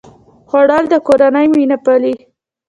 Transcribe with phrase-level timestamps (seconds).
[0.49, 2.13] خوړل د کورنۍ مینه پالي